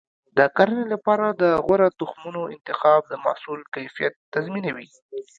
[0.37, 4.87] د کرنې لپاره د غوره تخمونو انتخاب د محصول کیفیت تضمینوي.